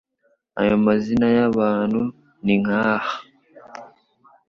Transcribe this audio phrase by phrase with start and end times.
[0.59, 2.01] Ayo mazina y'ahantu
[2.43, 3.11] ni nk'aha: